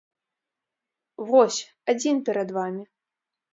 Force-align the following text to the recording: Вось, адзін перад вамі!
Вось, 1.29 1.59
адзін 1.95 2.15
перад 2.31 2.49
вамі! 2.59 2.83